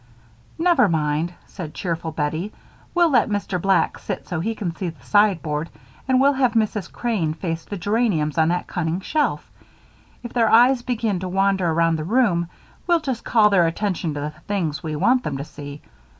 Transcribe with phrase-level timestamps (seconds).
[0.57, 2.51] "Never mind," said cheerful Bettie.
[2.95, 3.61] "We'll let Mr.
[3.61, 5.69] Black sit so he can see the sideboard,
[6.07, 6.91] and we'll have Mrs.
[6.91, 9.47] Crane face the geraniums on that cunning shelf.
[10.23, 12.49] If their eyes begin to wander around the room
[12.87, 15.83] we'll just call their attention to the things we want them to see.